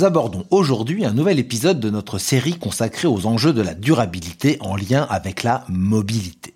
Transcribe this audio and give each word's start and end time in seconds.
Nous 0.00 0.06
abordons 0.06 0.46
aujourd'hui 0.48 1.04
un 1.04 1.12
nouvel 1.12 1.38
épisode 1.38 1.78
de 1.78 1.90
notre 1.90 2.16
série 2.16 2.54
consacrée 2.54 3.06
aux 3.06 3.26
enjeux 3.26 3.52
de 3.52 3.60
la 3.60 3.74
durabilité 3.74 4.56
en 4.60 4.74
lien 4.74 5.06
avec 5.10 5.42
la 5.42 5.66
mobilité. 5.68 6.54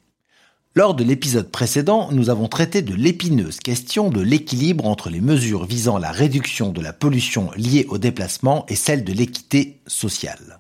Lors 0.75 0.95
de 0.95 1.05
l'épisode 1.05 1.51
précédent, 1.51 2.09
nous 2.11 2.31
avons 2.31 2.49
traité 2.49 2.81
de 2.81 2.95
l'épineuse 2.95 3.59
question 3.59 4.09
de 4.09 4.23
l'équilibre 4.23 4.87
entre 4.87 5.11
les 5.11 5.21
mesures 5.21 5.67
visant 5.67 5.99
la 5.99 6.11
réduction 6.11 6.73
de 6.73 6.81
la 6.81 6.95
pollution 6.95 7.51
liée 7.55 7.85
au 7.91 7.99
déplacement 7.99 8.65
et 8.71 8.77
celle 8.77 9.05
de 9.05 9.13
l'équité 9.13 9.83
sociale. 9.87 10.57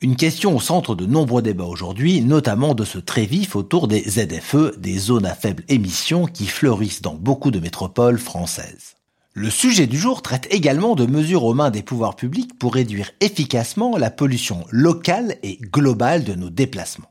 Une 0.00 0.16
question 0.16 0.56
au 0.56 0.60
centre 0.60 0.96
de 0.96 1.06
nombreux 1.06 1.42
débats 1.42 1.62
aujourd'hui, 1.62 2.22
notamment 2.22 2.74
de 2.74 2.84
ce 2.84 2.98
très 2.98 3.24
vif 3.24 3.54
autour 3.54 3.86
des 3.86 4.02
ZFE, 4.02 4.78
des 4.78 4.98
zones 4.98 5.26
à 5.26 5.34
faible 5.36 5.62
émission 5.68 6.26
qui 6.26 6.48
fleurissent 6.48 7.02
dans 7.02 7.14
beaucoup 7.14 7.52
de 7.52 7.60
métropoles 7.60 8.18
françaises. 8.18 8.96
Le 9.36 9.50
sujet 9.50 9.88
du 9.88 9.98
jour 9.98 10.22
traite 10.22 10.46
également 10.54 10.94
de 10.94 11.06
mesures 11.06 11.42
aux 11.42 11.54
mains 11.54 11.72
des 11.72 11.82
pouvoirs 11.82 12.14
publics 12.14 12.56
pour 12.56 12.74
réduire 12.74 13.10
efficacement 13.20 13.96
la 13.96 14.12
pollution 14.12 14.64
locale 14.70 15.38
et 15.42 15.56
globale 15.56 16.22
de 16.22 16.34
nos 16.34 16.50
déplacements. 16.50 17.10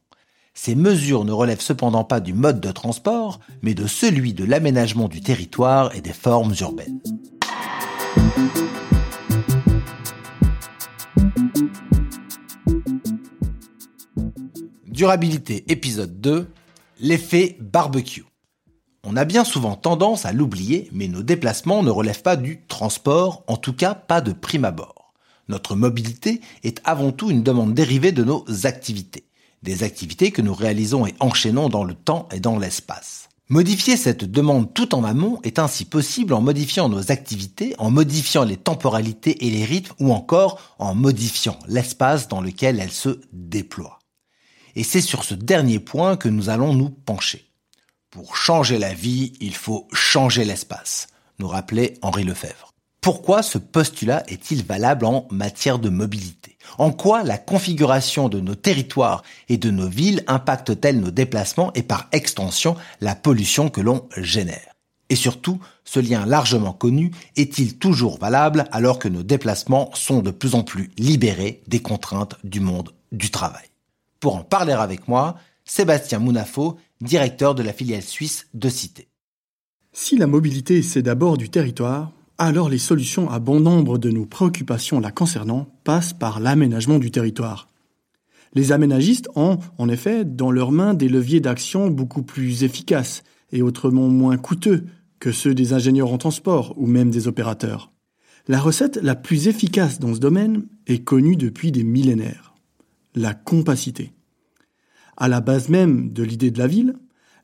Ces 0.54 0.74
mesures 0.74 1.26
ne 1.26 1.34
relèvent 1.34 1.60
cependant 1.60 2.06
pas 2.06 2.22
du 2.22 2.32
mode 2.32 2.62
de 2.62 2.72
transport, 2.72 3.42
mais 3.62 3.74
de 3.74 3.88
celui 3.88 4.34
de 4.34 4.46
l'aménagement 4.46 5.10
du 5.10 5.20
territoire 5.20 5.94
et 5.98 6.00
des 6.00 6.14
formes 6.14 6.54
urbaines. 6.62 7.02
Durabilité 14.88 15.66
épisode 15.68 16.22
2, 16.22 16.48
l'effet 17.02 17.58
barbecue. 17.60 18.24
On 19.06 19.18
a 19.18 19.26
bien 19.26 19.44
souvent 19.44 19.76
tendance 19.76 20.26
à 20.26 20.32
l'oublier, 20.32 20.88
mais 20.94 21.10
nos 21.10 21.24
déplacements 21.24 21.84
ne 21.84 21.92
relèvent 21.92 22.22
pas 22.22 22.38
du 22.38 22.62
transport, 22.68 23.44
en 23.48 23.58
tout 23.58 23.74
cas 23.74 23.96
pas 23.96 24.22
de 24.22 24.32
prime 24.32 24.64
abord. 24.64 25.14
Notre 25.50 25.76
mobilité 25.76 26.40
est 26.64 26.80
avant 26.86 27.12
tout 27.12 27.30
une 27.30 27.44
demande 27.44 27.74
dérivée 27.74 28.14
de 28.14 28.24
nos 28.24 28.46
activités. 28.64 29.26
Des 29.62 29.84
activités 29.84 30.32
que 30.32 30.42
nous 30.42 30.54
réalisons 30.54 31.06
et 31.06 31.16
enchaînons 31.20 31.68
dans 31.68 31.84
le 31.84 31.96
temps 31.96 32.30
et 32.32 32.40
dans 32.40 32.58
l'espace. 32.58 33.28
Modifier 33.50 33.98
cette 33.98 34.24
demande 34.24 34.74
tout 34.74 34.96
en 34.96 35.04
amont 35.04 35.42
est 35.44 35.60
ainsi 35.60 35.84
possible 35.84 36.34
en 36.34 36.40
modifiant 36.40 36.88
nos 36.88 37.12
activités, 37.12 37.76
en 37.80 37.92
modifiant 37.92 38.46
les 38.46 38.56
temporalités 38.56 39.46
et 39.46 39.50
les 39.50 39.66
rythmes 39.66 39.96
ou 40.00 40.14
encore 40.14 40.62
en 40.80 40.96
modifiant 40.96 41.60
l'espace 41.68 42.30
dans 42.30 42.40
lequel 42.40 42.80
elles 42.80 42.90
se 42.90 43.20
déploient. 43.34 44.00
Et 44.78 44.84
c'est 44.84 45.02
sur 45.02 45.26
ce 45.26 45.36
dernier 45.36 45.80
point 45.80 46.16
que 46.16 46.30
nous 46.30 46.50
allons 46.50 46.74
nous 46.74 46.90
pencher. 46.90 47.53
Pour 48.14 48.36
changer 48.36 48.78
la 48.78 48.94
vie, 48.94 49.34
il 49.42 49.56
faut 49.56 49.88
changer 49.92 50.46
l'espace, 50.46 51.08
nous 51.40 51.48
rappelait 51.48 51.96
Henri 52.04 52.24
Lefebvre. 52.24 52.70
Pourquoi 53.02 53.42
ce 53.42 53.58
postulat 53.58 54.22
est-il 54.28 54.64
valable 54.64 55.06
en 55.06 55.28
matière 55.32 55.80
de 55.80 55.90
mobilité? 55.90 56.60
En 56.78 56.92
quoi 56.92 57.24
la 57.24 57.40
configuration 57.40 58.30
de 58.30 58.40
nos 58.40 58.54
territoires 58.54 59.24
et 59.50 59.58
de 59.58 59.72
nos 59.72 59.90
villes 59.90 60.24
impacte-t-elle 60.28 61.00
nos 61.00 61.10
déplacements 61.10 61.74
et 61.74 61.82
par 61.82 62.08
extension 62.12 62.76
la 63.02 63.16
pollution 63.16 63.72
que 63.72 63.82
l'on 63.82 64.08
génère? 64.16 64.76
Et 65.10 65.16
surtout, 65.16 65.60
ce 65.84 66.00
lien 66.00 66.28
largement 66.28 66.74
connu 66.74 67.10
est-il 67.36 67.80
toujours 67.80 68.20
valable 68.20 68.66
alors 68.72 69.00
que 69.00 69.08
nos 69.08 69.24
déplacements 69.24 69.90
sont 69.96 70.20
de 70.20 70.30
plus 70.30 70.54
en 70.54 70.62
plus 70.62 70.92
libérés 71.00 71.64
des 71.68 71.82
contraintes 71.82 72.36
du 72.44 72.60
monde 72.60 72.94
du 73.12 73.32
travail? 73.32 73.66
Pour 74.20 74.36
en 74.36 74.44
parler 74.44 74.74
avec 74.74 75.08
moi, 75.08 75.36
Sébastien 75.66 76.20
Mounafo, 76.20 76.78
directeur 77.02 77.56
de 77.56 77.64
la 77.64 77.74
filiale 77.74 78.02
suisse 78.02 78.48
de 78.54 78.70
Cité. 78.70 79.08
Si 79.94 80.18
la 80.18 80.28
mobilité 80.28 80.82
c'est 80.82 81.02
d'abord 81.02 81.38
du 81.38 81.50
territoire, 81.50 82.12
alors 82.38 82.70
les 82.70 82.80
solutions 82.80 83.30
à 83.30 83.40
bon 83.40 83.60
nombre 83.60 83.98
de 83.98 84.10
nos 84.10 84.26
préoccupations 84.26 85.00
la 85.00 85.12
concernant 85.12 85.68
passent 85.84 86.14
par 86.14 86.40
l'aménagement 86.40 87.00
du 87.00 87.12
territoire. 87.12 87.70
Les 88.56 88.72
aménagistes 88.72 89.30
ont, 89.36 89.60
en 89.78 89.90
effet, 89.90 90.26
dans 90.26 90.52
leurs 90.52 90.72
mains 90.72 90.94
des 90.94 91.10
leviers 91.10 91.40
d'action 91.40 91.90
beaucoup 91.90 92.24
plus 92.24 92.64
efficaces 92.64 93.24
et 93.52 93.62
autrement 93.62 94.08
moins 94.08 94.38
coûteux 94.38 94.86
que 95.20 95.32
ceux 95.32 95.56
des 95.56 95.74
ingénieurs 95.74 96.12
en 96.12 96.18
transport 96.18 96.74
ou 96.78 96.86
même 96.86 97.10
des 97.10 97.28
opérateurs. 97.28 97.92
La 98.48 98.60
recette 98.60 98.98
la 99.02 99.16
plus 99.16 99.48
efficace 99.48 100.00
dans 100.00 100.14
ce 100.14 100.20
domaine 100.20 100.66
est 100.86 101.04
connue 101.04 101.38
depuis 101.38 101.72
des 101.72 101.84
millénaires. 101.84 102.54
La 103.16 103.34
compacité. 103.34 104.12
À 105.18 105.28
la 105.28 105.42
base 105.42 105.70
même 105.70 106.12
de 106.12 106.24
l'idée 106.24 106.52
de 106.52 106.60
la 106.60 106.68
ville, 106.68 106.96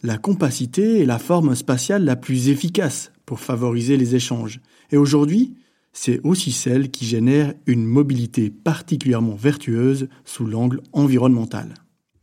la 0.01 0.17
compacité 0.17 1.01
est 1.01 1.05
la 1.05 1.19
forme 1.19 1.55
spatiale 1.55 2.05
la 2.05 2.15
plus 2.15 2.49
efficace 2.49 3.11
pour 3.25 3.39
favoriser 3.39 3.97
les 3.97 4.15
échanges. 4.15 4.61
Et 4.91 4.97
aujourd'hui, 4.97 5.55
c'est 5.91 6.19
aussi 6.23 6.51
celle 6.51 6.89
qui 6.89 7.05
génère 7.05 7.53
une 7.65 7.85
mobilité 7.85 8.49
particulièrement 8.49 9.35
vertueuse 9.35 10.07
sous 10.23 10.45
l'angle 10.45 10.81
environnemental. 10.93 11.73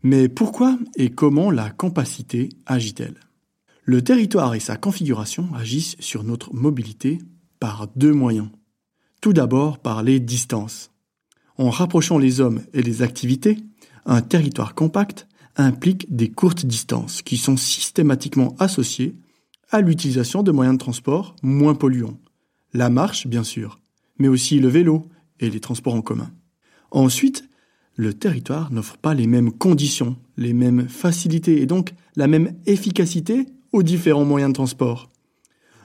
Mais 0.02 0.28
pourquoi 0.28 0.78
et 0.96 1.10
comment 1.10 1.50
la 1.50 1.70
compacité 1.70 2.48
agit-elle? 2.64 3.16
Le 3.84 4.02
territoire 4.02 4.54
et 4.54 4.60
sa 4.60 4.76
configuration 4.76 5.48
agissent 5.54 5.96
sur 6.00 6.24
notre 6.24 6.54
mobilité 6.54 7.18
par 7.60 7.88
deux 7.96 8.12
moyens. 8.12 8.48
Tout 9.20 9.32
d'abord 9.32 9.78
par 9.78 10.02
les 10.02 10.20
distances. 10.20 10.90
En 11.58 11.70
rapprochant 11.70 12.18
les 12.18 12.40
hommes 12.40 12.62
et 12.72 12.82
les 12.82 13.02
activités, 13.02 13.58
un 14.04 14.22
territoire 14.22 14.74
compact 14.74 15.26
implique 15.56 16.14
des 16.14 16.30
courtes 16.30 16.66
distances 16.66 17.22
qui 17.22 17.36
sont 17.36 17.56
systématiquement 17.56 18.54
associées 18.58 19.16
à 19.70 19.80
l'utilisation 19.80 20.42
de 20.42 20.52
moyens 20.52 20.76
de 20.76 20.82
transport 20.82 21.34
moins 21.42 21.74
polluants. 21.74 22.18
La 22.72 22.90
marche, 22.90 23.26
bien 23.26 23.42
sûr, 23.42 23.80
mais 24.18 24.28
aussi 24.28 24.60
le 24.60 24.68
vélo 24.68 25.06
et 25.40 25.50
les 25.50 25.60
transports 25.60 25.94
en 25.94 26.02
commun. 26.02 26.30
Ensuite, 26.90 27.48
le 27.96 28.12
territoire 28.12 28.70
n'offre 28.72 28.98
pas 28.98 29.14
les 29.14 29.26
mêmes 29.26 29.52
conditions, 29.52 30.16
les 30.36 30.52
mêmes 30.52 30.88
facilités 30.88 31.62
et 31.62 31.66
donc 31.66 31.94
la 32.14 32.26
même 32.26 32.54
efficacité 32.66 33.46
aux 33.72 33.82
différents 33.82 34.24
moyens 34.24 34.50
de 34.50 34.54
transport. 34.54 35.10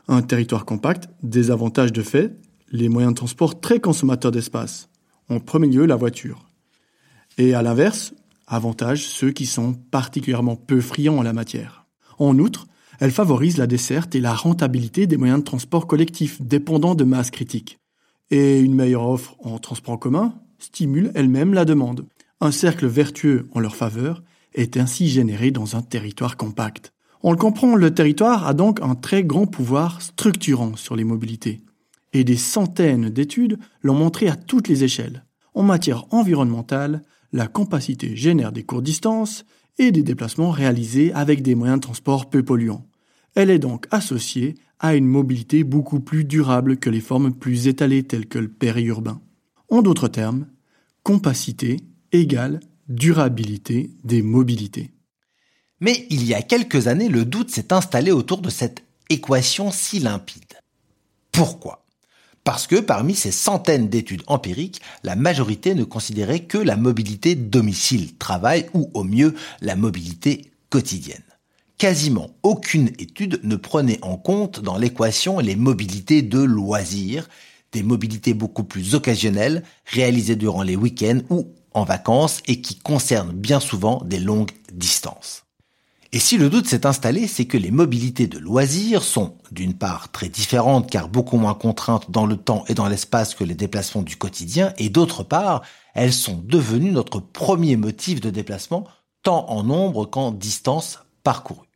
Un 0.08 0.22
territoire 0.22 0.66
compact, 0.66 1.10
désavantage 1.24 1.94
de 1.94 2.02
fait, 2.02 2.36
les 2.72 2.90
moyens 2.90 3.14
de 3.14 3.18
transport 3.18 3.60
très 3.60 3.80
consommateurs 3.80 4.32
d'espace. 4.32 4.90
En 5.30 5.40
premier 5.40 5.68
lieu, 5.68 5.86
la 5.86 5.96
voiture. 5.96 6.50
Et 7.38 7.54
à 7.54 7.62
l'inverse, 7.62 8.14
avantage 8.54 9.06
ceux 9.06 9.32
qui 9.32 9.46
sont 9.46 9.74
particulièrement 9.74 10.56
peu 10.56 10.82
friands 10.82 11.18
en 11.18 11.24
la 11.24 11.34
matière. 11.34 11.86
En 12.20 12.38
outre, 12.38 12.68
elle 13.00 13.12
favorise 13.12 13.58
la 13.58 13.66
desserte 13.66 14.14
et 14.14 14.20
la 14.20 14.34
rentabilité 14.34 15.08
des 15.08 15.18
moyens 15.18 15.40
de 15.40 15.46
transport 15.46 15.88
collectifs 15.88 16.42
dépendant 16.42 16.94
de 16.94 17.04
masse 17.04 17.32
critique. 17.32 17.80
Et 18.30 18.60
une 18.60 18.76
meilleure 18.76 19.08
offre 19.08 19.36
en 19.40 19.58
transport 19.58 19.96
en 19.96 19.98
commun 19.98 20.36
stimule 20.60 21.12
elle-même 21.16 21.54
la 21.54 21.66
demande. 21.66 22.06
Un 22.40 22.52
cercle 22.52 22.86
vertueux 22.86 23.48
en 23.54 23.60
leur 23.60 23.76
faveur 23.76 24.24
est 24.54 24.78
ainsi 24.78 25.08
généré 25.08 25.52
dans 25.52 25.76
un 25.76 25.82
territoire 25.82 26.38
compact. 26.38 26.94
On 27.24 27.32
le 27.32 27.38
comprend, 27.38 27.76
le 27.76 27.94
territoire 27.94 28.48
a 28.48 28.54
donc 28.54 28.82
un 28.82 28.96
très 28.96 29.24
grand 29.24 29.48
pouvoir 29.48 30.02
structurant 30.02 30.76
sur 30.76 30.96
les 30.96 31.04
mobilités. 31.04 31.62
Et 32.14 32.24
des 32.24 32.38
centaines 32.38 33.10
d'études 33.10 33.58
l'ont 33.82 33.96
montré 33.96 34.28
à 34.28 34.36
toutes 34.36 34.68
les 34.68 34.84
échelles. 34.84 35.26
En 35.54 35.64
matière 35.64 36.06
environnementale, 36.12 37.02
la 37.32 37.48
compacité 37.48 38.16
génère 38.16 38.52
des 38.52 38.64
courtes 38.64 38.84
distances 38.84 39.46
et 39.78 39.92
des 39.92 40.04
déplacements 40.04 40.52
réalisés 40.52 41.14
avec 41.14 41.42
des 41.42 41.56
moyens 41.56 41.80
de 41.80 41.86
transport 41.86 42.30
peu 42.30 42.44
polluants. 42.44 42.86
Elle 43.36 43.50
est 43.50 43.60
donc 43.60 43.88
associée 43.92 44.56
à 44.80 44.96
une 44.96 45.08
mobilité 45.08 45.64
beaucoup 45.64 46.00
plus 46.00 46.26
durable 46.26 46.78
que 46.78 46.90
les 46.90 47.02
formes 47.02 47.34
plus 47.34 47.68
étalées 47.68 48.04
telles 48.04 48.28
que 48.28 48.40
le 48.40 48.50
périurbain. 48.50 49.22
En 49.70 49.82
d'autres 49.82 50.08
termes, 50.08 50.48
compacité 51.04 51.78
égale 52.12 52.60
durabilité 52.90 53.92
des 54.04 54.22
mobilités. 54.22 54.92
Mais 55.80 56.06
il 56.10 56.26
y 56.26 56.34
a 56.34 56.42
quelques 56.42 56.88
années, 56.88 57.10
le 57.10 57.26
doute 57.26 57.50
s'est 57.50 57.74
installé 57.74 58.12
autour 58.12 58.42
de 58.42 58.50
cette 58.50 58.84
équation 59.10 59.72
si 59.72 60.00
limpide. 60.00 60.60
Pourquoi? 61.32 61.81
Parce 62.44 62.66
que 62.66 62.78
parmi 62.78 63.14
ces 63.14 63.32
centaines 63.32 63.88
d'études 63.88 64.24
empiriques, 64.28 64.82
la 65.04 65.16
majorité 65.16 65.76
ne 65.76 65.84
considérait 65.84 66.42
que 66.42 66.58
la 66.58 66.76
mobilité 66.76 67.36
domicile-travail 67.36 68.68
ou 68.74 68.90
au 68.94 69.04
mieux 69.04 69.36
la 69.62 69.76
mobilité 69.76 70.52
quotidienne. 70.70 71.22
Quasiment 71.78 72.30
aucune 72.44 72.90
étude 73.00 73.40
ne 73.44 73.56
prenait 73.56 74.00
en 74.04 74.18
compte 74.18 74.60
dans 74.60 74.78
l'équation 74.78 75.40
les 75.40 75.56
mobilités 75.56 76.22
de 76.22 76.40
loisirs, 76.40 77.28
des 77.72 77.84
mobilités 77.84 78.34
beaucoup 78.34 78.64
plus 78.64 78.96
occasionnelles, 78.96 79.64
réalisées 79.86 80.36
durant 80.36 80.64
les 80.64 80.76
week-ends 80.76 81.22
ou 81.30 81.48
en 81.74 81.84
vacances 81.84 82.42
et 82.48 82.62
qui 82.62 82.78
concernent 82.78 83.34
bien 83.34 83.60
souvent 83.60 84.04
des 84.04 84.20
longues 84.20 84.52
distances. 84.74 85.44
Et 86.14 86.20
si 86.20 86.38
le 86.38 86.50
doute 86.50 86.68
s'est 86.68 86.86
installé, 86.86 87.26
c'est 87.26 87.46
que 87.46 87.58
les 87.58 87.72
mobilités 87.72 88.28
de 88.28 88.38
loisirs 88.38 89.02
sont 89.02 89.36
d'une 89.50 89.74
part 89.74 90.12
très 90.12 90.28
différentes 90.28 90.90
car 90.90 91.08
beaucoup 91.08 91.38
moins 91.38 91.54
contraintes 91.54 92.12
dans 92.12 92.26
le 92.26 92.36
temps 92.36 92.66
et 92.68 92.74
dans 92.74 92.90
l'espace 92.90 93.34
que 93.34 93.46
les 93.46 93.56
déplacements 93.56 94.02
du 94.02 94.18
quotidien, 94.18 94.74
et 94.78 94.90
d'autre 94.90 95.24
part, 95.24 95.62
elles 95.94 96.12
sont 96.12 96.42
devenues 96.44 96.92
notre 96.92 97.22
premier 97.22 97.78
motif 97.78 98.20
de 98.20 98.30
déplacement 98.30 98.86
tant 99.24 99.50
en 99.50 99.64
nombre 99.64 100.06
qu'en 100.06 100.32
distance 100.32 101.00
parcourue. 101.24 101.68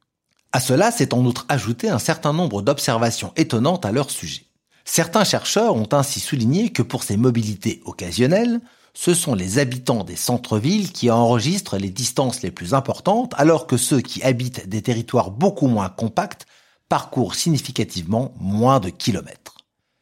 À 0.52 0.60
cela 0.60 0.92
s'est 0.92 1.14
en 1.14 1.24
outre 1.24 1.46
ajouté 1.48 1.90
un 1.90 2.00
certain 2.00 2.34
nombre 2.34 2.62
d'observations 2.62 3.32
étonnantes 3.38 3.86
à 3.86 3.94
leur 3.94 4.10
sujet. 4.10 4.44
Certains 4.84 5.24
chercheurs 5.24 5.76
ont 5.76 5.90
ainsi 5.94 6.20
souligné 6.20 6.72
que 6.72 6.82
pour 6.82 7.04
ces 7.04 7.16
mobilités 7.16 7.82
occasionnelles, 7.86 8.60
ce 8.96 9.14
sont 9.14 9.36
les 9.36 9.60
habitants 9.60 10.06
des 10.06 10.16
centres-villes 10.16 10.92
qui 10.92 11.12
enregistrent 11.12 11.78
les 11.78 11.90
distances 11.90 12.42
les 12.42 12.50
plus 12.50 12.74
importantes, 12.74 13.34
alors 13.38 13.68
que 13.68 13.78
ceux 13.78 14.00
qui 14.00 14.24
habitent 14.24 14.68
des 14.70 14.82
territoires 14.82 15.32
beaucoup 15.32 15.68
moins 15.68 15.90
compacts 15.90 16.48
parcourent 16.88 17.36
significativement 17.36 18.34
moins 18.40 18.80
de 18.80 18.90
kilomètres. 18.90 19.58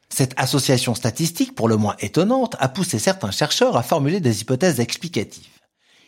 Cette 0.10 0.36
association 0.38 0.94
statistique, 0.94 1.56
pour 1.56 1.68
le 1.68 1.75
moins 1.75 1.95
étonnante, 2.00 2.56
a 2.60 2.69
poussé 2.69 3.00
certains 3.00 3.31
chercheurs 3.31 3.78
à 3.78 3.84
formuler 3.84 4.19
des 4.19 4.42
hypothèses 4.42 4.80
explicatives. 4.80 5.48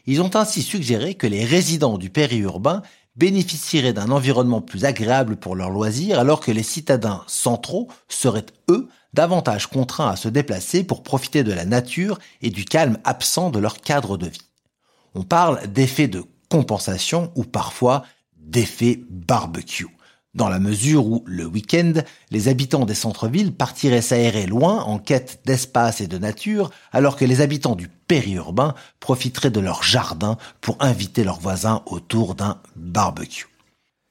Ils 0.05 0.21
ont 0.21 0.35
ainsi 0.35 0.61
suggéré 0.61 1.15
que 1.15 1.25
les 1.25 1.43
résidents 1.43 1.97
du 1.97 2.11
périurbain 2.11 2.83
bénéficieraient 3.15 3.93
d'un 3.93 4.11
environnement 4.11 4.61
plus 4.61 4.85
agréable 4.85 5.37
pour 5.37 5.55
leurs 5.55 5.71
loisirs 5.71 6.19
alors 6.19 6.39
que 6.39 6.51
les 6.51 6.61
citadins 6.61 7.23
centraux 7.25 7.87
seraient, 8.07 8.45
eux, 8.69 8.87
davantage 9.15 9.67
contraints 9.67 10.09
à 10.09 10.15
se 10.15 10.27
déplacer 10.29 10.83
pour 10.83 11.01
profiter 11.01 11.43
de 11.43 11.53
la 11.53 11.65
nature 11.65 12.19
et 12.43 12.51
du 12.51 12.65
calme 12.65 12.99
absent 13.03 13.49
de 13.49 13.57
leur 13.57 13.81
cadre 13.81 14.17
de 14.17 14.27
vie. 14.27 14.51
On 15.15 15.23
parle 15.23 15.65
d'effet 15.67 16.07
de 16.07 16.23
compensation 16.49 17.31
ou 17.35 17.43
parfois 17.43 18.03
d'effet 18.37 18.99
barbecue, 19.09 19.87
dans 20.35 20.49
la 20.49 20.59
mesure 20.59 21.07
où, 21.07 21.23
le 21.25 21.45
week-end, 21.45 21.93
les 22.29 22.49
habitants 22.49 22.85
des 22.85 22.93
centres-villes 22.93 23.53
partiraient 23.53 24.01
s'aérer 24.01 24.45
loin 24.45 24.83
en 24.83 24.99
quête 24.99 25.39
d'espace 25.45 26.01
et 26.01 26.07
de 26.07 26.17
nature, 26.17 26.69
alors 26.91 27.15
que 27.15 27.25
les 27.25 27.39
habitants 27.39 27.75
du 27.75 27.87
périurbain 27.87 28.75
profiteraient 28.99 29.49
de 29.49 29.61
leur 29.61 29.81
jardin 29.81 30.37
pour 30.59 30.75
inviter 30.81 31.23
leurs 31.23 31.39
voisins 31.39 31.81
autour 31.85 32.35
d'un 32.35 32.59
barbecue. 32.75 33.47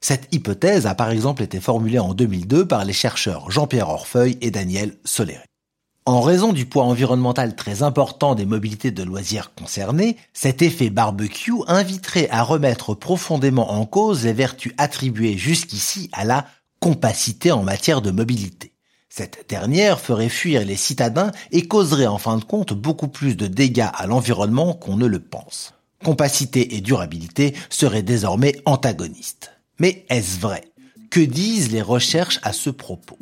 Cette 0.07 0.27
hypothèse 0.31 0.85
a 0.85 0.93
par 0.93 1.09
exemple 1.09 1.41
été 1.41 1.59
formulée 1.59 1.97
en 1.97 2.13
2002 2.13 2.67
par 2.67 2.85
les 2.85 2.93
chercheurs 2.93 3.49
Jean-Pierre 3.49 3.89
Orfeuille 3.89 4.37
et 4.39 4.51
Daniel 4.51 4.97
Soleri. 5.03 5.39
En 6.05 6.21
raison 6.21 6.53
du 6.53 6.67
poids 6.67 6.83
environnemental 6.83 7.55
très 7.55 7.81
important 7.81 8.35
des 8.35 8.45
mobilités 8.45 8.91
de 8.91 9.01
loisirs 9.01 9.55
concernées, 9.55 10.17
cet 10.31 10.61
effet 10.61 10.91
barbecue 10.91 11.55
inviterait 11.65 12.29
à 12.29 12.43
remettre 12.43 12.93
profondément 12.93 13.71
en 13.71 13.87
cause 13.87 14.25
les 14.25 14.33
vertus 14.33 14.73
attribuées 14.77 15.39
jusqu'ici 15.39 16.11
à 16.13 16.23
la 16.23 16.45
compacité 16.79 17.51
en 17.51 17.63
matière 17.63 18.03
de 18.03 18.11
mobilité. 18.11 18.73
Cette 19.09 19.49
dernière 19.49 19.99
ferait 19.99 20.29
fuir 20.29 20.63
les 20.65 20.75
citadins 20.75 21.31
et 21.49 21.67
causerait 21.67 22.05
en 22.05 22.19
fin 22.19 22.37
de 22.37 22.43
compte 22.43 22.73
beaucoup 22.73 23.07
plus 23.07 23.35
de 23.35 23.47
dégâts 23.47 23.89
à 23.91 24.05
l'environnement 24.05 24.75
qu'on 24.75 24.97
ne 24.97 25.07
le 25.07 25.19
pense. 25.19 25.73
Compacité 26.03 26.75
et 26.75 26.81
durabilité 26.81 27.55
seraient 27.71 28.03
désormais 28.03 28.61
antagonistes. 28.65 29.54
Mais 29.79 30.05
est-ce 30.09 30.39
vrai? 30.39 30.61
Que 31.09 31.19
disent 31.19 31.71
les 31.71 31.81
recherches 31.81 32.39
à 32.43 32.53
ce 32.53 32.69
propos? 32.69 33.17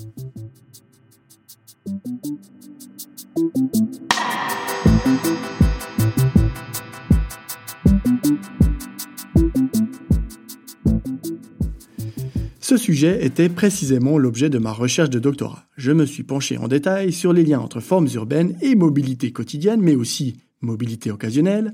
Ce 12.60 12.78
sujet 12.78 13.26
était 13.26 13.50
précisément 13.50 14.18
l'objet 14.18 14.50
de 14.50 14.58
ma 14.60 14.72
recherche 14.72 15.10
de 15.10 15.20
doctorat. 15.20 15.66
Je 15.76 15.92
me 15.92 16.06
suis 16.06 16.24
penché 16.24 16.58
en 16.58 16.68
détail 16.68 17.12
sur 17.12 17.34
les 17.34 17.44
liens 17.44 17.60
entre 17.60 17.80
formes 17.80 18.08
urbaines 18.14 18.58
et 18.62 18.76
mobilité 18.76 19.32
quotidienne, 19.32 19.82
mais 19.82 19.96
aussi 19.96 20.38
mobilité 20.62 21.12
occasionnelle, 21.12 21.74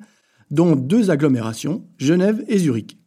dans 0.52 0.76
deux 0.76 1.12
agglomérations, 1.12 1.86
Genève 1.98 2.44
et 2.48 2.58
Zurich 2.58 2.99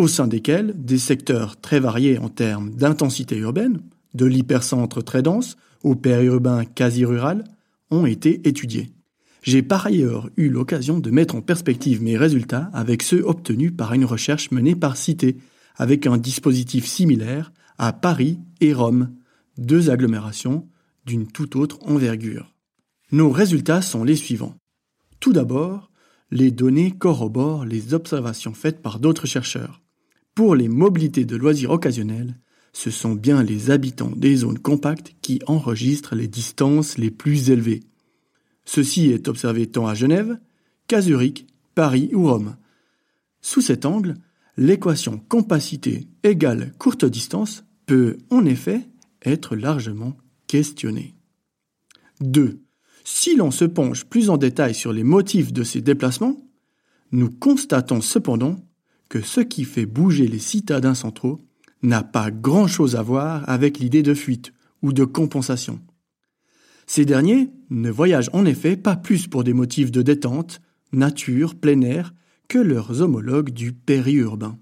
au 0.00 0.08
sein 0.08 0.26
desquels 0.26 0.72
des 0.76 0.96
secteurs 0.96 1.60
très 1.60 1.78
variés 1.78 2.18
en 2.18 2.30
termes 2.30 2.70
d'intensité 2.70 3.36
urbaine, 3.36 3.82
de 4.14 4.24
l'hypercentre 4.24 5.04
très 5.04 5.20
dense 5.22 5.58
au 5.82 5.94
périurbain 5.94 6.64
quasi 6.64 7.04
rural, 7.04 7.44
ont 7.90 8.06
été 8.06 8.48
étudiés. 8.48 8.88
J'ai 9.42 9.62
par 9.62 9.84
ailleurs 9.86 10.30
eu 10.38 10.48
l'occasion 10.48 11.00
de 11.00 11.10
mettre 11.10 11.34
en 11.34 11.42
perspective 11.42 12.02
mes 12.02 12.16
résultats 12.16 12.70
avec 12.72 13.02
ceux 13.02 13.22
obtenus 13.24 13.72
par 13.76 13.92
une 13.92 14.06
recherche 14.06 14.50
menée 14.50 14.74
par 14.74 14.96
Cité, 14.96 15.36
avec 15.76 16.06
un 16.06 16.16
dispositif 16.16 16.86
similaire 16.86 17.52
à 17.76 17.92
Paris 17.92 18.38
et 18.62 18.72
Rome, 18.72 19.10
deux 19.58 19.90
agglomérations 19.90 20.66
d'une 21.04 21.26
toute 21.26 21.56
autre 21.56 21.78
envergure. 21.82 22.54
Nos 23.12 23.30
résultats 23.30 23.82
sont 23.82 24.04
les 24.04 24.16
suivants. 24.16 24.54
Tout 25.20 25.34
d'abord, 25.34 25.90
les 26.30 26.50
données 26.50 26.92
corroborent 26.92 27.66
les 27.66 27.92
observations 27.92 28.54
faites 28.54 28.80
par 28.80 28.98
d'autres 28.98 29.26
chercheurs. 29.26 29.79
Pour 30.40 30.54
les 30.54 30.68
mobilités 30.68 31.26
de 31.26 31.36
loisirs 31.36 31.70
occasionnels, 31.70 32.34
ce 32.72 32.90
sont 32.90 33.12
bien 33.12 33.42
les 33.42 33.70
habitants 33.70 34.10
des 34.16 34.36
zones 34.36 34.58
compactes 34.58 35.12
qui 35.20 35.38
enregistrent 35.46 36.14
les 36.14 36.28
distances 36.28 36.96
les 36.96 37.10
plus 37.10 37.50
élevées. 37.50 37.82
Ceci 38.64 39.10
est 39.10 39.28
observé 39.28 39.66
tant 39.66 39.86
à 39.86 39.92
Genève 39.92 40.38
qu'à 40.86 41.02
Zurich, 41.02 41.46
Paris 41.74 42.08
ou 42.14 42.26
Rome. 42.26 42.56
Sous 43.42 43.60
cet 43.60 43.84
angle, 43.84 44.14
l'équation 44.56 45.18
compacité 45.28 46.08
égale 46.22 46.72
courte 46.78 47.04
distance 47.04 47.66
peut 47.84 48.16
en 48.30 48.46
effet 48.46 48.88
être 49.22 49.56
largement 49.56 50.16
questionnée. 50.46 51.16
2. 52.22 52.62
Si 53.04 53.36
l'on 53.36 53.50
se 53.50 53.66
penche 53.66 54.06
plus 54.06 54.30
en 54.30 54.38
détail 54.38 54.74
sur 54.74 54.94
les 54.94 55.04
motifs 55.04 55.52
de 55.52 55.64
ces 55.64 55.82
déplacements, 55.82 56.38
nous 57.12 57.28
constatons 57.28 58.00
cependant 58.00 58.56
que 59.10 59.20
ce 59.20 59.40
qui 59.40 59.64
fait 59.64 59.86
bouger 59.86 60.26
les 60.26 60.38
citadins 60.38 60.94
centraux 60.94 61.40
n'a 61.82 62.02
pas 62.02 62.30
grand-chose 62.30 62.96
à 62.96 63.02
voir 63.02 63.46
avec 63.48 63.78
l'idée 63.78 64.02
de 64.02 64.14
fuite 64.14 64.54
ou 64.82 64.94
de 64.94 65.04
compensation. 65.04 65.80
Ces 66.86 67.04
derniers 67.04 67.50
ne 67.70 67.90
voyagent 67.90 68.30
en 68.32 68.46
effet 68.46 68.76
pas 68.76 68.96
plus 68.96 69.26
pour 69.26 69.44
des 69.44 69.52
motifs 69.52 69.90
de 69.90 70.00
détente, 70.00 70.60
nature, 70.92 71.54
plein 71.54 71.82
air, 71.82 72.14
que 72.48 72.58
leurs 72.58 73.00
homologues 73.02 73.50
du 73.50 73.72
périurbain. 73.72 74.58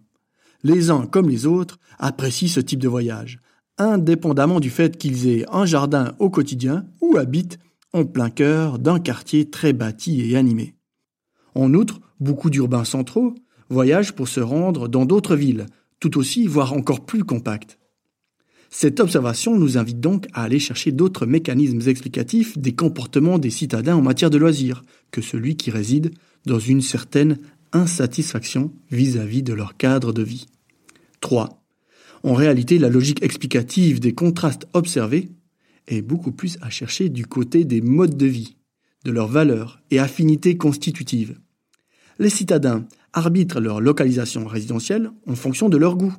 Les 0.62 0.90
uns 0.90 1.06
comme 1.06 1.28
les 1.28 1.46
autres 1.46 1.78
apprécient 1.98 2.48
ce 2.48 2.60
type 2.60 2.80
de 2.80 2.88
voyage, 2.88 3.40
indépendamment 3.76 4.60
du 4.60 4.70
fait 4.70 4.96
qu'ils 4.96 5.28
aient 5.28 5.46
un 5.52 5.66
jardin 5.66 6.14
au 6.18 6.30
quotidien 6.30 6.86
ou 7.00 7.16
habitent 7.16 7.58
en 7.92 8.04
plein 8.04 8.30
cœur 8.30 8.78
d'un 8.78 8.98
quartier 8.98 9.50
très 9.50 9.72
bâti 9.72 10.20
et 10.20 10.36
animé. 10.36 10.74
En 11.54 11.72
outre, 11.74 12.00
beaucoup 12.20 12.50
d'urbains 12.50 12.84
centraux 12.84 13.34
voyagent 13.68 14.12
pour 14.12 14.28
se 14.28 14.40
rendre 14.40 14.88
dans 14.88 15.04
d'autres 15.04 15.37
villes, 15.37 15.66
tout 16.00 16.18
aussi, 16.18 16.46
voire 16.46 16.72
encore 16.72 17.04
plus 17.04 17.25
compactes. 17.25 17.78
Cette 18.70 19.00
observation 19.00 19.58
nous 19.58 19.78
invite 19.78 20.00
donc 20.00 20.26
à 20.34 20.42
aller 20.42 20.58
chercher 20.58 20.92
d'autres 20.92 21.26
mécanismes 21.26 21.88
explicatifs 21.88 22.58
des 22.58 22.75
comportements 22.75 23.38
des 23.38 23.50
citadins 23.50 23.96
en 23.96 24.02
matière 24.02 24.30
de 24.30 24.38
loisirs 24.38 24.82
que 25.10 25.22
celui 25.22 25.56
qui 25.56 25.70
réside 25.70 26.12
dans 26.44 26.58
une 26.58 26.82
certaine 26.82 27.38
insatisfaction 27.72 28.72
vis-à-vis 28.90 29.42
de 29.42 29.54
leur 29.54 29.76
cadre 29.76 30.12
de 30.12 30.22
vie. 30.22 30.46
3. 31.20 31.62
En 32.22 32.34
réalité, 32.34 32.78
la 32.78 32.88
logique 32.88 33.22
explicative 33.22 34.00
des 34.00 34.14
contrastes 34.14 34.66
observés 34.72 35.30
est 35.87 36.02
beaucoup 36.02 36.32
plus 36.32 36.58
à 36.60 36.68
chercher 36.68 37.08
du 37.08 37.26
côté 37.26 37.64
des 37.64 37.80
modes 37.80 38.16
de 38.16 38.26
vie, 38.26 38.56
de 39.04 39.12
leurs 39.12 39.28
valeurs 39.28 39.80
et 39.90 39.98
affinités 39.98 40.56
constitutives. 40.56 41.38
Les 42.18 42.30
citadins 42.30 42.87
arbitrent 43.18 43.60
leur 43.60 43.80
localisation 43.80 44.46
résidentielle 44.46 45.10
en 45.26 45.34
fonction 45.34 45.68
de 45.68 45.76
leur 45.76 45.96
goût. 45.96 46.14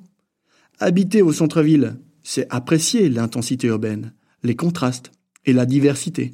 Habiter 0.79 1.21
au 1.21 1.33
centre-ville, 1.33 1.97
c'est 2.23 2.45
apprécier 2.49 3.09
l'intensité 3.09 3.67
urbaine, 3.67 4.13
les 4.43 4.55
contrastes 4.55 5.11
et 5.45 5.53
la 5.53 5.65
diversité. 5.65 6.33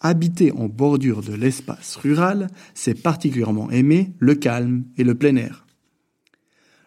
Habiter 0.00 0.52
en 0.52 0.68
bordure 0.68 1.22
de 1.22 1.32
l'espace 1.32 1.96
rural, 1.96 2.48
c'est 2.74 3.00
particulièrement 3.00 3.70
aimer 3.70 4.12
le 4.18 4.34
calme 4.34 4.84
et 4.98 5.04
le 5.04 5.14
plein 5.14 5.36
air. 5.36 5.66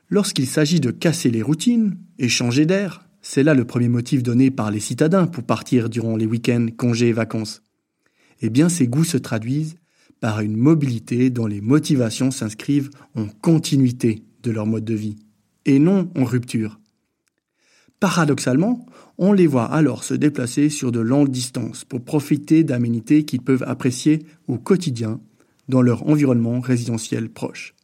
Lorsqu'il 0.10 0.48
s'agit 0.48 0.80
de 0.80 0.92
casser 0.92 1.32
les 1.32 1.42
routines 1.42 1.98
et 2.20 2.30
changer 2.30 2.66
d'air, 2.66 3.10
C'est 3.22 3.44
là 3.44 3.54
le 3.54 3.66
premier 3.66 3.89
motif 3.89 4.24
donné 4.24 4.50
par 4.50 4.72
les 4.72 4.80
citadins 4.80 5.28
pour 5.28 5.44
partir 5.44 5.89
durant 5.89 6.16
les 6.16 6.25
week-ends, 6.25 6.68
congés 6.78 7.10
et 7.10 7.13
vacances. 7.13 7.62
Eh 8.42 8.50
bien, 8.50 8.70
ces 8.70 8.88
goûts 8.88 9.04
se 9.04 9.18
traduisent 9.18 9.75
par 10.20 10.42
une 10.42 10.58
mobilité 10.58 11.30
dont 11.30 11.48
les 11.48 11.62
motivations 11.62 12.32
s'inscrivent 12.32 12.90
en 13.16 13.28
continuité 13.28 14.24
de 14.44 14.52
leur 14.52 14.66
mode 14.66 14.86
de 14.86 14.94
vie, 14.94 15.18
et 15.66 15.80
non 15.80 16.10
en 16.16 16.24
rupture. 16.24 16.80
Paradoxalement, 18.00 18.86
on 19.18 19.34
les 19.34 19.48
voit 19.48 19.66
alors 19.66 20.04
se 20.04 20.14
déplacer 20.14 20.70
sur 20.70 20.92
de 20.92 21.02
longues 21.02 21.32
distances 21.32 21.84
pour 21.84 22.04
profiter 22.04 22.64
d'aménités 22.64 23.26
qu'ils 23.26 23.42
peuvent 23.42 23.66
apprécier 23.68 24.26
au 24.48 24.58
quotidien 24.58 25.20
dans 25.68 25.82
leur 25.82 26.08
environnement 26.08 26.62
résidentiel 26.62 27.30
proche. 27.30 27.76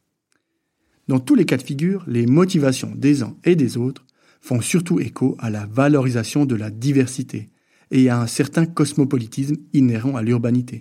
Dans 1.08 1.20
tous 1.20 1.36
les 1.36 1.46
cas 1.46 1.58
de 1.58 1.64
figure, 1.64 2.04
les 2.08 2.26
motivations 2.26 2.94
des 2.96 3.22
uns 3.22 3.36
et 3.44 3.56
des 3.56 3.78
autres 3.78 4.06
font 4.42 4.62
surtout 4.62 5.00
écho 5.00 5.36
à 5.40 5.50
la 5.50 5.66
valorisation 5.66 6.46
de 6.46 6.56
la 6.56 6.72
diversité 6.72 7.50
et 7.92 8.10
à 8.10 8.20
un 8.20 8.28
certain 8.28 8.66
cosmopolitisme 8.66 9.58
inhérent 9.74 10.16
à 10.16 10.24
l'urbanité, 10.24 10.80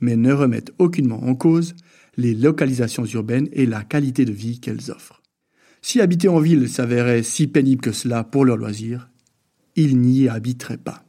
mais 0.00 0.16
ne 0.16 0.32
remettent 0.32 0.72
aucunement 0.78 1.22
en 1.24 1.34
cause 1.34 1.74
les 2.16 2.34
localisations 2.34 3.04
urbaines 3.04 3.48
et 3.52 3.66
la 3.66 3.84
qualité 3.84 4.24
de 4.24 4.32
vie 4.32 4.60
qu'elles 4.60 4.90
offrent. 4.90 5.22
Si 5.82 6.00
habiter 6.00 6.28
en 6.28 6.40
ville 6.40 6.68
s'avérait 6.68 7.22
si 7.22 7.46
pénible 7.46 7.80
que 7.80 7.92
cela 7.92 8.24
pour 8.24 8.44
leurs 8.44 8.56
loisirs, 8.56 9.10
ils 9.76 9.98
n'y 9.98 10.28
habiteraient 10.28 10.76
pas. 10.76 11.04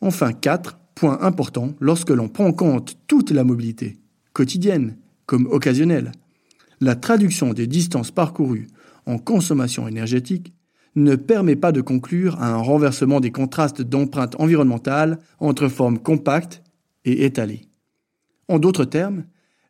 Enfin, 0.00 0.32
4. 0.32 0.78
Point 0.94 1.18
important 1.22 1.74
lorsque 1.80 2.10
l'on 2.10 2.28
prend 2.28 2.46
en 2.46 2.52
compte 2.52 2.98
toute 3.06 3.30
la 3.30 3.44
mobilité, 3.44 3.98
quotidienne 4.34 4.98
comme 5.24 5.46
occasionnelle. 5.46 6.12
La 6.80 6.96
traduction 6.96 7.54
des 7.54 7.66
distances 7.66 8.10
parcourues 8.10 8.66
en 9.06 9.18
consommation 9.18 9.88
énergétique 9.88 10.52
ne 10.94 11.16
permet 11.16 11.56
pas 11.56 11.72
de 11.72 11.80
conclure 11.80 12.40
à 12.42 12.48
un 12.48 12.58
renversement 12.58 13.20
des 13.20 13.30
contrastes 13.30 13.80
d'empreinte 13.80 14.38
environnementale 14.38 15.18
entre 15.40 15.68
formes 15.68 15.98
compactes 15.98 16.62
et 17.04 17.24
étalées. 17.24 17.62
En 18.48 18.58
d'autres 18.58 18.84
termes, 18.84 19.24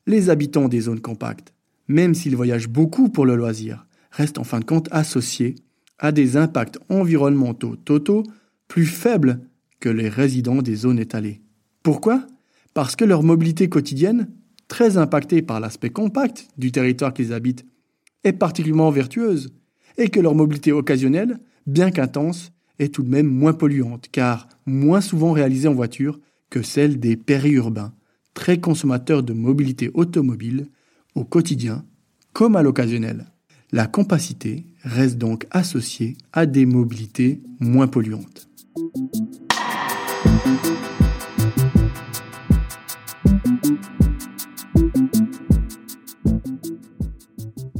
les 0.06 0.30
habitants 0.30 0.68
des 0.68 0.80
zones 0.80 1.00
compactes, 1.00 1.54
même 1.88 2.14
s'ils 2.14 2.36
voyagent 2.36 2.68
beaucoup 2.68 3.08
pour 3.08 3.26
le 3.26 3.36
loisir, 3.36 3.86
restent 4.10 4.38
en 4.38 4.44
fin 4.44 4.60
de 4.60 4.64
compte 4.64 4.88
associés 4.90 5.54
à 5.98 6.12
des 6.12 6.36
impacts 6.36 6.78
environnementaux 6.88 7.76
totaux 7.76 8.24
plus 8.68 8.86
faibles 8.86 9.40
que 9.80 9.88
les 9.88 10.08
résidents 10.08 10.62
des 10.62 10.74
zones 10.74 10.98
étalées. 10.98 11.40
Pourquoi? 11.82 12.26
Parce 12.74 12.96
que 12.96 13.04
leur 13.04 13.22
mobilité 13.22 13.68
quotidienne, 13.68 14.28
très 14.68 14.96
impactée 14.96 15.42
par 15.42 15.60
l'aspect 15.60 15.90
compact 15.90 16.48
du 16.56 16.72
territoire 16.72 17.12
qu'ils 17.12 17.32
habitent, 17.32 17.66
est 18.24 18.32
particulièrement 18.32 18.90
vertueuse, 18.90 19.52
et 19.98 20.08
que 20.08 20.20
leur 20.20 20.34
mobilité 20.34 20.72
occasionnelle, 20.72 21.38
bien 21.66 21.90
qu'intense, 21.90 22.52
est 22.78 22.94
tout 22.94 23.02
de 23.02 23.10
même 23.10 23.26
moins 23.26 23.52
polluante, 23.52 24.08
car 24.10 24.48
moins 24.64 25.00
souvent 25.00 25.32
réalisée 25.32 25.68
en 25.68 25.74
voiture 25.74 26.18
que 26.52 26.60
celle 26.60 27.00
des 27.00 27.16
périurbains, 27.16 27.94
très 28.34 28.60
consommateurs 28.60 29.22
de 29.22 29.32
mobilité 29.32 29.90
automobile 29.94 30.68
au 31.14 31.24
quotidien 31.24 31.86
comme 32.34 32.56
à 32.56 32.62
l'occasionnel. 32.62 33.24
La 33.72 33.86
compacité 33.86 34.66
reste 34.84 35.16
donc 35.16 35.46
associée 35.50 36.14
à 36.30 36.44
des 36.44 36.66
mobilités 36.66 37.40
moins 37.58 37.88
polluantes. 37.88 38.50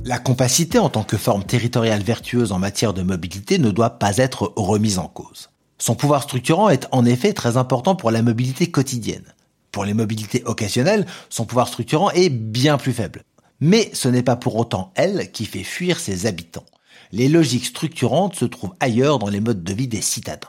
La 0.07 0.19
compacité 0.19 0.79
en 0.79 0.89
tant 0.89 1.05
que 1.05 1.19
forme 1.19 1.45
territoriale 1.45 2.03
vertueuse 2.03 2.53
en 2.53 2.59
matière 2.59 2.95
de 2.95 3.03
mobilité 3.03 3.59
ne 3.59 3.71
doit 3.71 3.99
pas 3.99 4.17
être 4.17 4.55
remise 4.57 4.99
en 4.99 5.09
cause. 5.09 5.52
Son 5.83 5.97
pouvoir 5.97 6.23
structurant 6.23 6.69
est 6.69 6.87
en 6.93 7.05
effet 7.05 7.33
très 7.33 7.57
important 7.57 7.97
pour 7.97 8.13
la 8.13 8.23
mobilité 8.23 8.71
quotidienne. 8.71 9.35
Pour 9.73 9.85
les 9.85 9.95
mobilités 9.95 10.45
occasionnelles, 10.45 11.07
son 11.29 11.45
pouvoir 11.45 11.67
structurant 11.67 12.13
est 12.13 12.29
bien 12.29 12.79
plus 12.79 12.93
faible. 12.93 13.25
Mais 13.59 13.91
ce 13.93 14.07
n'est 14.07 14.23
pas 14.23 14.37
pour 14.37 14.55
autant 14.55 14.93
elle 14.95 15.33
qui 15.33 15.45
fait 15.45 15.65
fuir 15.65 15.99
ses 15.99 16.27
habitants. 16.27 16.67
Les 17.11 17.29
logiques 17.29 17.67
structurantes 17.67 18.37
se 18.37 18.45
trouvent 18.45 18.77
ailleurs 18.79 19.19
dans 19.19 19.29
les 19.29 19.41
modes 19.41 19.65
de 19.65 19.73
vie 19.73 19.89
des 19.89 20.03
citadins. 20.03 20.47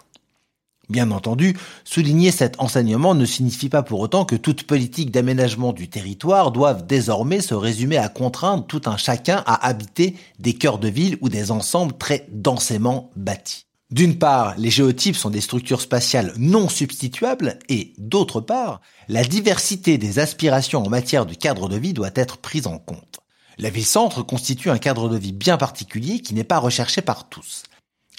Bien 0.87 1.09
entendu, 1.09 1.57
souligner 1.83 2.29
cet 2.29 2.59
enseignement 2.59 3.15
ne 3.15 3.25
signifie 3.25 3.69
pas 3.69 3.81
pour 3.81 4.01
autant 4.01 4.25
que 4.25 4.35
toute 4.35 4.67
politique 4.67 5.09
d'aménagement 5.09 5.73
du 5.73 5.89
territoire 5.89 6.51
doive 6.51 6.85
désormais 6.85 7.41
se 7.41 7.55
résumer 7.55 7.97
à 7.97 8.07
contraindre 8.07 8.67
tout 8.67 8.83
un 8.85 8.97
chacun 8.97 9.41
à 9.47 9.67
habiter 9.67 10.15
des 10.37 10.53
cœurs 10.53 10.77
de 10.77 10.89
ville 10.89 11.17
ou 11.21 11.29
des 11.29 11.49
ensembles 11.49 11.97
très 11.97 12.27
densément 12.31 13.09
bâtis. 13.15 13.65
D'une 13.93 14.17
part, 14.17 14.55
les 14.57 14.71
géotypes 14.71 15.15
sont 15.15 15.29
des 15.29 15.39
structures 15.39 15.79
spatiales 15.79 16.33
non 16.37 16.67
substituables 16.67 17.59
et 17.69 17.93
d'autre 17.99 18.41
part, 18.41 18.81
la 19.07 19.23
diversité 19.23 19.99
des 19.99 20.17
aspirations 20.17 20.83
en 20.83 20.89
matière 20.89 21.27
de 21.27 21.35
cadre 21.35 21.69
de 21.69 21.77
vie 21.77 21.93
doit 21.93 22.09
être 22.15 22.37
prise 22.39 22.65
en 22.65 22.79
compte. 22.79 23.19
La 23.59 23.69
ville-centre 23.69 24.23
constitue 24.23 24.71
un 24.71 24.79
cadre 24.79 25.09
de 25.09 25.17
vie 25.17 25.31
bien 25.31 25.57
particulier 25.57 26.21
qui 26.21 26.33
n'est 26.33 26.43
pas 26.43 26.57
recherché 26.57 27.03
par 27.03 27.29
tous. 27.29 27.65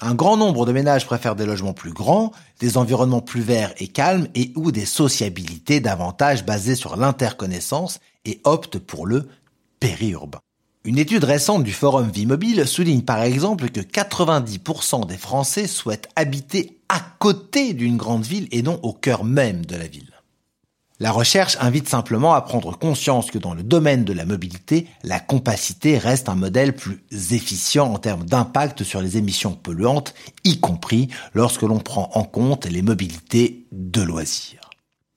Un 0.00 0.14
grand 0.14 0.37
nombre 0.37 0.64
de 0.64 0.71
ménages 0.71 1.07
préfèrent 1.07 1.35
des 1.35 1.45
logements 1.45 1.73
plus 1.73 1.93
grands, 1.93 2.31
des 2.61 2.76
environnements 2.76 3.21
plus 3.21 3.43
verts 3.43 3.75
et 3.78 3.88
calmes 3.88 4.28
et 4.37 4.52
ou 4.54 4.71
des 4.71 4.87
sociabilités 4.87 5.81
davantage 5.81 6.45
basées 6.45 6.76
sur 6.76 6.97
l'interconnaissance 6.97 7.99
et 8.25 8.40
optent 8.45 8.78
pour 8.78 9.07
le 9.07 9.28
périurbain. 9.81 10.38
Une 10.87 10.99
étude 10.99 11.25
récente 11.25 11.64
du 11.64 11.73
Forum 11.73 12.11
Vie 12.11 12.26
Mobile 12.26 12.67
souligne 12.67 13.00
par 13.00 13.23
exemple 13.23 13.71
que 13.71 13.81
90% 13.81 15.07
des 15.07 15.17
Français 15.17 15.67
souhaitent 15.67 16.11
habiter 16.14 16.79
à 16.91 17.00
côté 17.19 17.73
d'une 17.73 17.97
grande 17.97 18.26
ville 18.26 18.49
et 18.50 18.61
non 18.61 18.79
au 18.83 18.93
cœur 18.93 19.25
même 19.25 19.64
de 19.64 19.76
la 19.76 19.87
ville. 19.87 20.11
La 21.00 21.11
recherche 21.11 21.57
invite 21.59 21.88
simplement 21.88 22.35
à 22.35 22.43
prendre 22.43 22.76
conscience 22.79 23.31
que 23.31 23.38
dans 23.38 23.55
le 23.55 23.62
domaine 23.62 24.05
de 24.05 24.12
la 24.12 24.26
mobilité, 24.26 24.87
la 25.03 25.21
compacité 25.21 25.97
reste 25.97 26.29
un 26.29 26.35
modèle 26.35 26.76
plus 26.76 27.03
efficient 27.33 27.91
en 27.91 27.99
termes 27.99 28.26
d'impact 28.26 28.85
sur 28.85 29.00
les 29.00 29.17
émissions 29.17 29.55
polluantes, 29.55 30.14
y 30.45 30.61
compris 30.61 31.09
lorsque 31.33 31.62
l'on 31.62 31.81
prend 31.81 32.11
en 32.12 32.25
compte 32.25 32.67
les 32.67 32.83
mobilités 32.83 33.64
de 33.73 34.03
loisirs. 34.03 34.63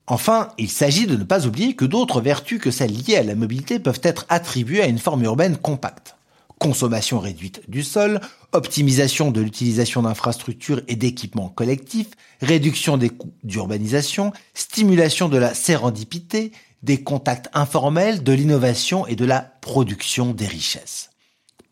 Enfin, 0.08 0.50
il 0.58 0.70
s'agit 0.70 1.06
de 1.06 1.18
ne 1.18 1.24
pas 1.24 1.46
oublier 1.46 1.76
que 1.76 1.86
d'autres 1.86 2.22
vertus 2.22 2.60
que 2.60 2.72
celles 2.72 2.94
liées 2.94 3.18
à 3.18 3.24
la 3.24 3.36
mobilité 3.36 3.78
peuvent 3.78 4.00
être 4.04 4.26
attribuées 4.30 4.82
à 4.82 4.88
une 4.88 5.00
forme 5.00 5.24
urbaine 5.24 5.58
compacte 5.58 6.18
consommation 6.60 7.20
réduite 7.20 7.62
du 7.68 7.84
sol, 7.84 8.20
optimisation 8.52 9.32
de 9.32 9.42
l'utilisation 9.42 10.04
d'infrastructures 10.04 10.82
et 10.88 10.96
d'équipements 10.96 11.50
collectifs, 11.50 12.10
réduction 12.42 12.98
des 12.98 13.10
coûts 13.10 13.34
d'urbanisation, 13.44 14.34
stimulation 14.54 15.30
de 15.30 15.38
la 15.38 15.54
sérendipité, 15.54 16.52
des 16.84 17.04
contacts 17.04 17.50
informels, 17.54 18.24
de 18.24 18.34
l'innovation 18.34 19.08
et 19.08 19.16
de 19.16 19.26
la 19.26 19.42
production 19.42 20.34
des 20.34 20.48
richesses. 20.48 21.10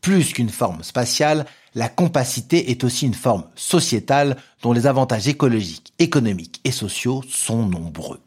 Plus 0.05 0.33
qu'une 0.33 0.49
forme 0.49 0.83
spatiale, 0.83 1.47
la 1.73 1.89
compacité 1.89 2.69
est 2.69 2.83
aussi 2.83 3.07
une 3.07 3.15
forme 3.15 3.45
sociétale 3.55 4.37
dont 4.61 4.71
les 4.71 4.85
avantages 4.85 5.27
écologiques, 5.27 5.93
économiques 5.97 6.61
et 6.63 6.71
sociaux 6.71 7.23
sont 7.27 7.65
nombreux. 7.65 8.19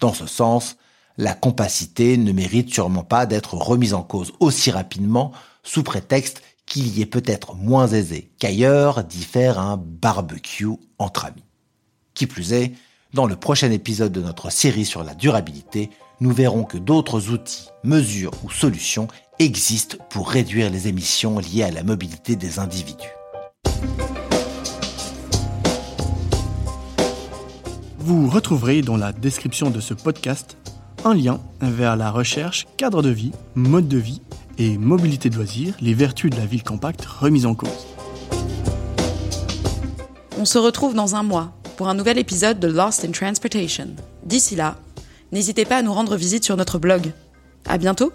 Dans 0.00 0.14
ce 0.14 0.26
sens, 0.26 0.78
la 1.18 1.34
compacité 1.34 2.16
ne 2.16 2.32
mérite 2.32 2.72
sûrement 2.72 3.04
pas 3.04 3.26
d'être 3.26 3.52
remise 3.52 3.92
en 3.92 4.02
cause 4.02 4.32
aussi 4.40 4.70
rapidement 4.70 5.32
sous 5.62 5.82
prétexte 5.82 6.40
qu'il 6.64 6.88
y 6.96 7.02
est 7.02 7.06
peut-être 7.06 7.54
moins 7.54 7.88
aisé 7.88 8.30
qu'ailleurs 8.38 9.04
d'y 9.04 9.22
faire 9.22 9.58
un 9.58 9.76
barbecue 9.76 10.70
entre 10.98 11.26
amis. 11.26 11.44
Qui 12.14 12.26
plus 12.26 12.54
est, 12.54 12.72
dans 13.12 13.26
le 13.26 13.36
prochain 13.36 13.70
épisode 13.70 14.12
de 14.12 14.22
notre 14.22 14.48
série 14.48 14.86
sur 14.86 15.04
la 15.04 15.14
durabilité, 15.14 15.90
nous 16.20 16.32
verrons 16.32 16.64
que 16.64 16.78
d'autres 16.78 17.28
outils, 17.28 17.68
mesures 17.84 18.32
ou 18.42 18.50
solutions 18.50 19.06
existent 19.40 19.96
pour 20.10 20.28
réduire 20.28 20.70
les 20.70 20.86
émissions 20.86 21.38
liées 21.38 21.62
à 21.62 21.70
la 21.70 21.82
mobilité 21.82 22.36
des 22.36 22.58
individus. 22.58 23.08
Vous 27.98 28.28
retrouverez 28.28 28.82
dans 28.82 28.98
la 28.98 29.12
description 29.12 29.70
de 29.70 29.80
ce 29.80 29.94
podcast 29.94 30.58
un 31.04 31.14
lien 31.14 31.40
vers 31.62 31.96
la 31.96 32.10
recherche 32.10 32.66
cadre 32.76 33.02
de 33.02 33.08
vie, 33.08 33.32
mode 33.54 33.88
de 33.88 33.96
vie 33.96 34.20
et 34.58 34.76
mobilité 34.76 35.30
de 35.30 35.36
loisirs, 35.36 35.74
les 35.80 35.94
vertus 35.94 36.30
de 36.30 36.36
la 36.36 36.44
ville 36.44 36.62
compacte 36.62 37.04
remises 37.06 37.46
en 37.46 37.54
cause. 37.54 37.86
On 40.38 40.44
se 40.44 40.58
retrouve 40.58 40.94
dans 40.94 41.16
un 41.16 41.22
mois 41.22 41.52
pour 41.78 41.88
un 41.88 41.94
nouvel 41.94 42.18
épisode 42.18 42.60
de 42.60 42.68
Lost 42.68 43.06
in 43.06 43.12
Transportation. 43.12 43.88
D'ici 44.22 44.54
là, 44.54 44.76
n'hésitez 45.32 45.64
pas 45.64 45.78
à 45.78 45.82
nous 45.82 45.94
rendre 45.94 46.16
visite 46.16 46.44
sur 46.44 46.58
notre 46.58 46.78
blog. 46.78 47.12
À 47.66 47.78
bientôt! 47.78 48.12